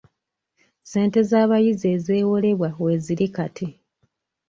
Ssente 0.83 1.19
z'abayizi 1.29 1.85
ezeewolebwa 1.95 2.69
weeziri 2.83 3.27
kati. 3.35 3.67